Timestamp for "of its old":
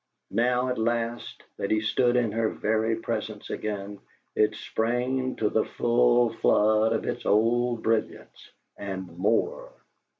6.91-7.83